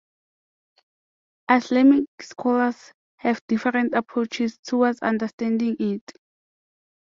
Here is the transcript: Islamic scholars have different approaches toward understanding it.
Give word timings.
Islamic 1.47 2.05
scholars 2.21 2.91
have 3.17 3.39
different 3.47 3.93
approaches 3.93 4.57
toward 4.57 4.97
understanding 5.03 5.75
it. 5.79 6.11